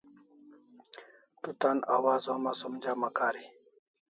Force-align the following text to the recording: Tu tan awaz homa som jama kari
Tu 1.41 1.49
tan 1.61 1.77
awaz 1.95 2.23
homa 2.31 2.51
som 2.61 2.73
jama 2.83 3.09
kari 3.17 3.43